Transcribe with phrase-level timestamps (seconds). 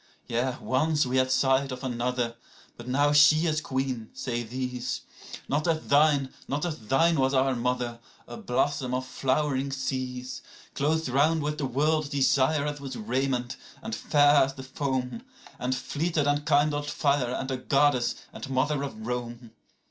[0.31, 2.35] 77Yea, once we had sight of another:
[2.75, 7.99] but now she is queen, say these.78Not as thine, not as thine was our mother,
[8.27, 14.37] a blossom of flowering seas,79Clothed round with the world's desire as with raiment, and fair
[14.45, 19.51] as the foam,80And fleeter than kindled fire, and a goddess, and mother of Rome.